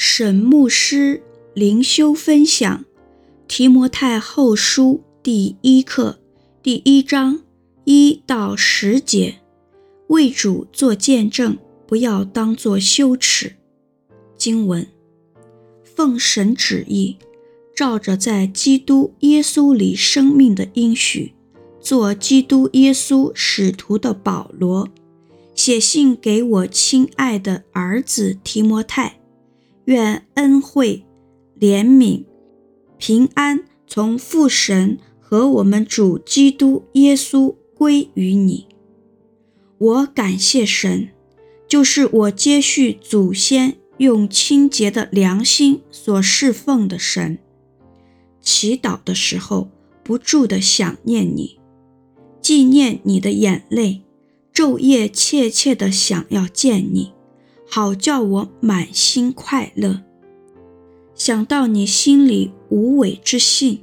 [0.00, 1.24] 沈牧师
[1.54, 2.84] 灵修分享
[3.48, 6.20] 《提摩太后书》第一课
[6.62, 7.40] 第一章
[7.82, 9.40] 一到十节，
[10.06, 13.56] 为主做见证，不要当作羞耻。
[14.36, 14.86] 经文：
[15.82, 17.16] 奉神旨意，
[17.74, 21.32] 照着在基督耶稣里生命的应许，
[21.80, 24.88] 做基督耶稣使徒的保罗，
[25.56, 29.17] 写信给我亲爱的儿子提摩太。
[29.88, 31.06] 愿恩惠、
[31.58, 32.26] 怜悯、
[32.98, 38.66] 平安从父神和我们主基督耶稣归于你。
[39.78, 41.08] 我感谢神，
[41.66, 47.38] 就是我接续祖先用清洁的良心所侍奉的神。
[48.42, 49.70] 祈祷的时候，
[50.04, 51.58] 不住地想念你，
[52.42, 54.02] 纪念你的眼泪，
[54.52, 57.14] 昼夜切切地想要见你。
[57.70, 60.02] 好叫我满心快乐。
[61.14, 63.80] 想到你心里无伪之信，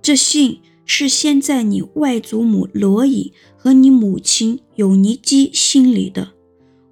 [0.00, 6.32] 这信是先在你外祖母罗以和你母亲尤尼基心里的，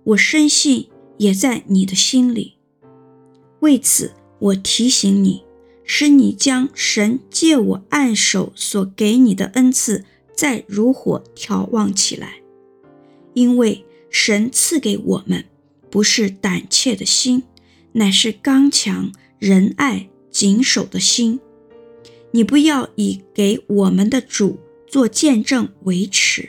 [0.05, 2.55] 我深信也在你的心里。
[3.61, 5.45] 为此，我提醒你，
[5.85, 10.05] 使你将神借我按手所给你的恩赐
[10.37, 12.35] 再如火挑旺起来，
[13.33, 15.45] 因为神赐给我们。
[15.95, 17.45] 不是胆怯的心，
[17.93, 21.39] 乃是刚强、仁爱、谨守的心。
[22.33, 26.49] 你不要以给我们的主做见证为耻，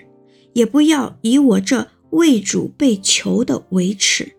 [0.54, 4.36] 也不要以我这为主被囚的为耻，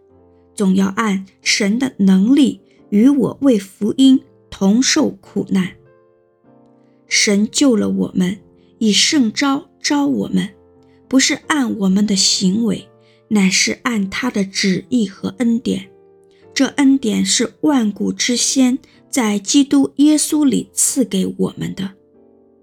[0.57, 4.21] 总要按神的能力与我为福音
[4.51, 5.77] 同受苦难。
[7.07, 8.41] 神救了我们，
[8.79, 10.49] 以圣召召我们，
[11.07, 12.89] 不是按我们的行为。
[13.29, 15.91] 乃是按他的旨意和恩典，
[16.55, 18.79] 这恩典是万古之先
[19.11, 21.93] 在基督耶稣里赐给我们的。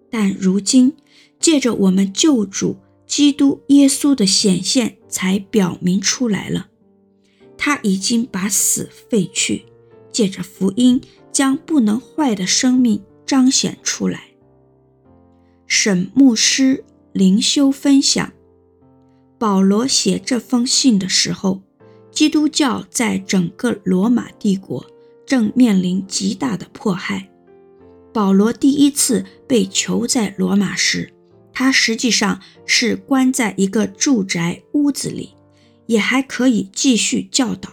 [0.09, 0.95] 但如今
[1.39, 6.67] 借着我们救主基督耶稣的显现，才表明出来了。
[7.57, 9.65] 他已经把死废去，
[10.11, 14.29] 借着福音将不能坏的生命彰显出来。
[15.67, 18.31] 沈牧师灵修分享。
[19.43, 21.61] 保罗写这封信的时候，
[22.11, 24.89] 基督教在整个罗马帝国
[25.25, 27.29] 正面临极大的迫害。
[28.13, 31.13] 保罗第一次被囚在罗马时，
[31.51, 35.35] 他实际上是关在一个住宅屋子里，
[35.87, 37.69] 也还可以继续教导。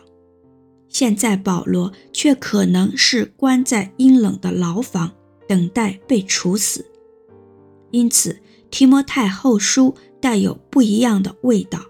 [0.88, 5.12] 现在保罗却可能是关在阴冷的牢房，
[5.46, 6.84] 等待被处死。
[7.92, 8.40] 因此，
[8.72, 9.94] 提摩太后书。
[10.20, 11.86] 带有不一样的味道。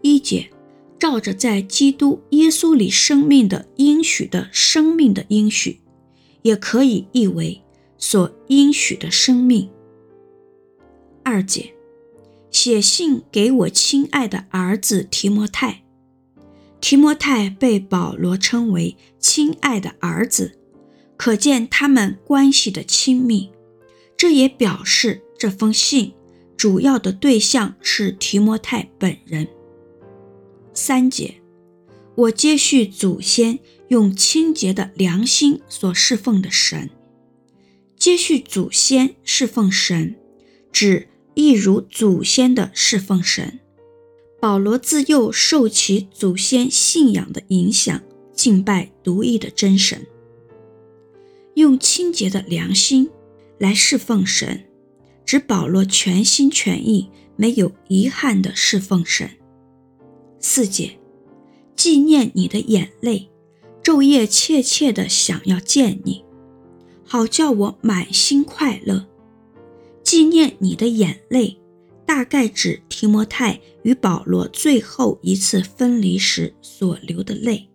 [0.00, 0.50] 一节，
[0.98, 5.80] 照着在基督耶稣里生命的应许的生命的应许，
[6.42, 7.62] 也可以译为
[7.98, 9.70] 所应许的生命。
[11.22, 11.74] 二节，
[12.50, 15.84] 写信给我亲爱的儿子提摩太。
[16.80, 20.58] 提摩太被保罗称为亲爱的儿子，
[21.16, 23.50] 可见他们关系的亲密。
[24.16, 26.12] 这也表示这封信。
[26.62, 29.48] 主要的对象是提摩太本人。
[30.72, 31.42] 三节，
[32.14, 33.58] 我接续祖先
[33.88, 36.88] 用清洁的良心所侍奉的神。
[37.96, 40.14] 接续祖先侍奉神，
[40.70, 43.58] 指一如祖先的侍奉神。
[44.40, 48.00] 保罗自幼受其祖先信仰的影响，
[48.32, 50.06] 敬拜独一的真神，
[51.54, 53.10] 用清洁的良心
[53.58, 54.68] 来侍奉神。
[55.32, 59.30] 使保罗全心全意、没有遗憾地侍奉神。
[60.38, 60.98] 四节，
[61.74, 63.30] 纪念你的眼泪，
[63.82, 66.22] 昼夜切切地想要见你，
[67.02, 69.06] 好叫我满心快乐。
[70.04, 71.58] 纪念你的眼泪，
[72.04, 77.70] 大概指提摩太与保罗最后一次分离时所流的泪，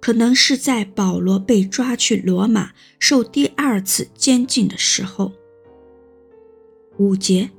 [0.00, 5.30] 可能是在保罗被抓去罗马受第二次监禁的时候。
[6.98, 7.50] 五节，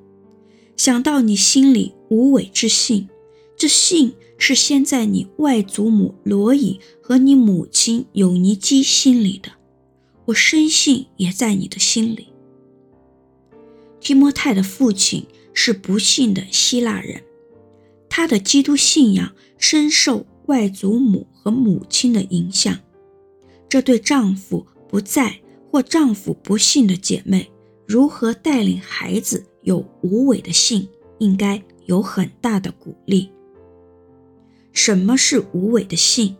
[0.77, 3.09] 想到你心里无伪之信，
[3.57, 9.51] 这信是先在你外祖母罗伊和你母亲尤尼基心里的，
[10.25, 12.29] 我深信也在你的心里。
[13.99, 17.23] 提摩太的父亲是不信的希腊人，
[18.09, 22.77] 他的基督信仰深受外祖母和母亲的影响，
[23.67, 25.41] 这对丈夫不在
[25.71, 27.51] 或丈夫不信的姐妹。
[27.85, 30.87] 如何带领孩子有无伪的信，
[31.19, 33.29] 应该有很大的鼓励。
[34.71, 36.35] 什么是无伪的信？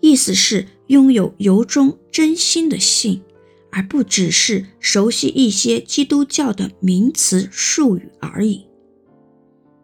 [0.00, 3.22] 意思是拥有由衷真心的信，
[3.70, 8.66] 而不只是熟悉一些基督教的名词术语而已。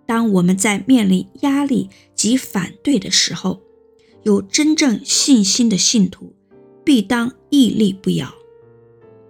[0.06, 3.62] 当我们在面临压力及反对的时候，
[4.24, 6.34] 有真正信心的信徒
[6.84, 8.34] 必当屹立不摇，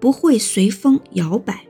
[0.00, 1.66] 不会随风摇摆。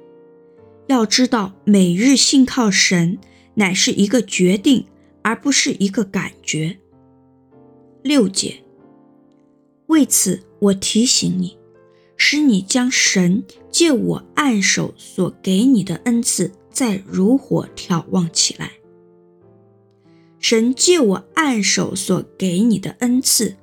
[0.86, 3.18] 要知道，每日信靠神
[3.54, 4.86] 乃是一个决定，
[5.22, 6.78] 而不是一个感觉。
[8.02, 8.64] 六节，
[9.86, 11.58] 为此我提醒你，
[12.16, 18.72] 使你将神借我按手所给你的恩赐，再如火眺望起来。
[20.38, 23.56] 神借我按手所给你的恩赐，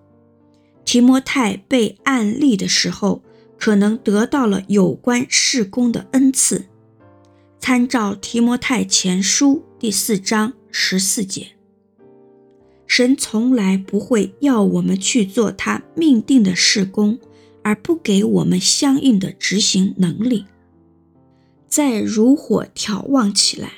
[0.85, 3.23] 提摩太被按立的时候，
[3.57, 6.65] 可能得到了有关事工的恩赐。
[7.59, 11.47] 参照提摩太前书第四章十四节。
[12.85, 17.19] 神从来不会要我们去做他命定的事工，
[17.61, 20.45] 而不给我们相应的执行能力。
[21.67, 23.73] 再如火眺望起来，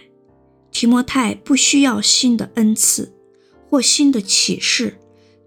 [0.71, 3.11] 提摩太不需要新的恩赐
[3.67, 4.99] 或新的启示，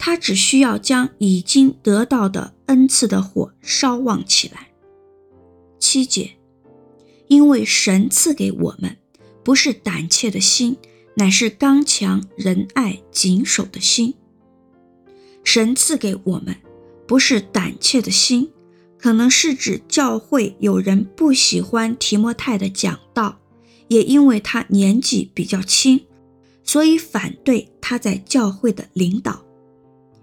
[0.05, 4.67] 他只需要将已经得到的恩赐的火烧旺起来。
[5.79, 6.33] 七节，
[7.29, 8.97] 因为神赐给我们
[9.45, 10.77] 不是胆怯的心。
[11.15, 14.15] 乃是刚强、仁爱、谨守的心。
[15.45, 16.57] 神赐给我们
[17.07, 18.51] 不是胆怯的心，
[18.99, 23.39] 可能是指教会有人不喜欢提摩太的讲道，
[23.87, 26.07] 也因为他年纪比较轻，
[26.65, 29.45] 所以反对他在教会的领导。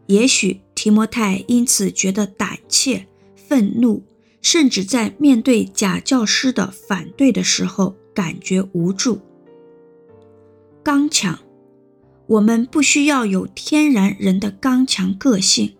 [0.09, 4.01] 也许提摩太因此觉得胆怯、愤怒，
[4.41, 9.19] 甚至在面对假教师的反对的时候，感觉无助。
[10.81, 11.38] 刚强，
[12.25, 15.75] 我们不需要有天然人的刚强个性。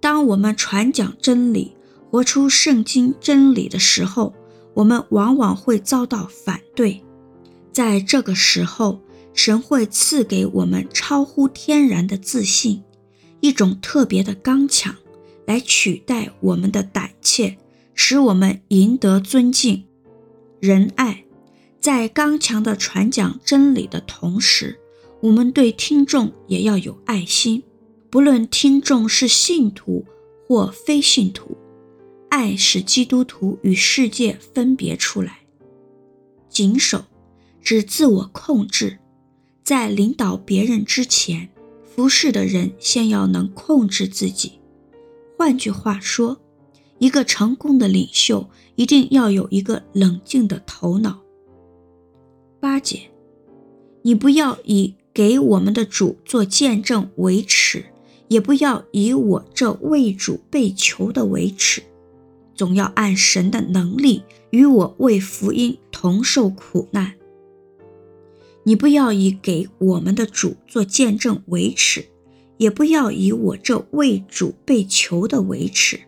[0.00, 1.76] 当我们传讲真理、
[2.10, 4.34] 活出圣经真理的时候，
[4.72, 7.02] 我们往往会遭到反对。
[7.72, 9.02] 在这个时候，
[9.34, 12.82] 神会赐给我们超乎天然的自信，
[13.40, 14.94] 一种特别的刚强，
[15.46, 17.56] 来取代我们的胆怯，
[17.94, 19.84] 使我们赢得尊敬、
[20.60, 21.24] 仁爱。
[21.80, 24.80] 在刚强的传讲真理的同时，
[25.20, 27.62] 我们对听众也要有爱心，
[28.10, 30.04] 不论听众是信徒
[30.48, 31.56] 或非信徒，
[32.28, 35.40] 爱使基督徒与世界分别出来。
[36.48, 37.04] 谨守，
[37.62, 38.98] 指自我控制，
[39.62, 41.50] 在领导别人之前，
[41.96, 44.60] 服侍的人先要能控制自己。
[45.38, 46.38] 换句话说，
[46.98, 51.22] 一个成功的领袖一定要有一个冷静的头脑。
[52.60, 53.10] 八节，
[54.02, 57.86] 你不要以给我们的主做见证为耻，
[58.28, 61.82] 也不要以我这为主被囚的为耻，
[62.54, 67.14] 总要按神的能力与我为福音同受苦难。
[68.68, 72.04] 你不要以给我们的主做见证为耻，
[72.56, 76.00] 也不要以我这为主被囚的为耻，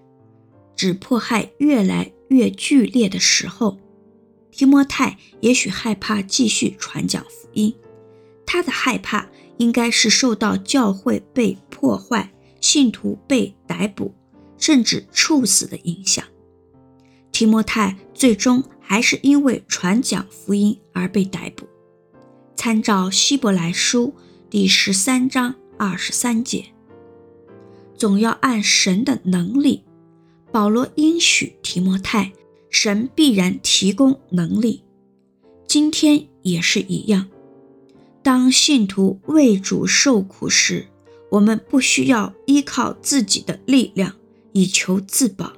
[0.74, 3.78] 指迫害越来越剧烈的时候。
[4.50, 7.72] 提摩太也许害怕继续传讲福音，
[8.44, 14.12] 他的害怕应该是受到教会被破坏、信徒被逮捕，
[14.58, 16.24] 甚至处死的影响。
[17.30, 21.68] 提摩太最终还是因为传讲福音而被逮捕。
[22.60, 24.12] 参照希伯来书
[24.50, 26.64] 第十三章二十三节，
[27.96, 29.84] 总要按神的能力。
[30.50, 32.32] 保罗应许提摩太。
[32.68, 34.82] 神必然提供能力，
[35.68, 37.28] 今天也是一样。
[38.24, 40.88] 当信徒为主受苦时，
[41.30, 44.16] 我们不需要依靠自己的力量
[44.52, 45.52] 以求自保。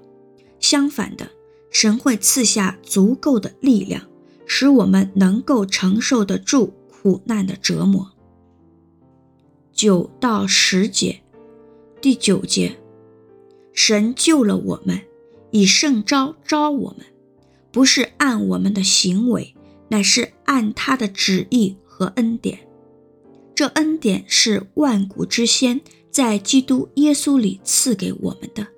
[0.61, 1.31] 相反的，
[1.71, 4.07] 神会赐下足够的力量，
[4.45, 8.13] 使我们能够承受得住苦难的折磨。
[9.73, 11.23] 九到十节，
[12.03, 12.79] 第九节，
[13.73, 15.01] 神救了我们。
[15.53, 17.07] 以圣召召我们，
[17.73, 19.57] 不是按我们的行为，
[19.89, 22.69] 乃是按他的旨意和恩典。
[23.55, 25.81] 这恩典是万古之先
[26.11, 28.69] 在基督耶稣里赐给我们的。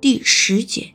[0.00, 0.94] 第十节，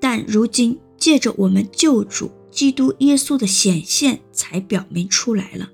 [0.00, 5.70] 但如今借着我们救主基督耶稣的显现，才表明出来了。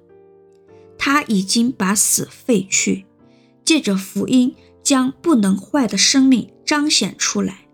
[1.05, 3.07] 他已经把死废去，
[3.65, 4.55] 借着福音
[4.85, 7.67] 将不能坏的生命彰显出来。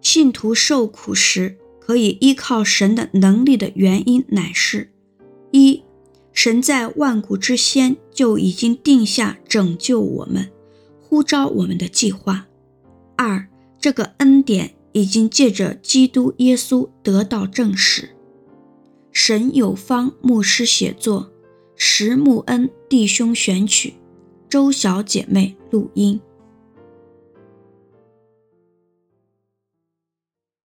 [0.00, 4.90] 信徒受苦时，可以依靠神的能力的原因，乃是：
[5.50, 5.82] 一、
[6.32, 10.50] 神在万古之先就已经定下拯救我们、
[10.98, 12.46] 呼召我们的计划；
[13.16, 13.46] 二，
[13.78, 18.16] 这个恩典已经借着基督耶稣得到证实。
[19.12, 21.31] 神有方牧师写作，
[21.84, 23.94] 石木恩弟兄选曲，
[24.48, 26.20] 周小姐妹录音。